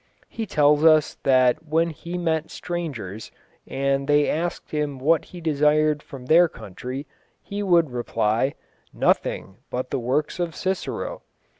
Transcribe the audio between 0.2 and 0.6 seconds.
He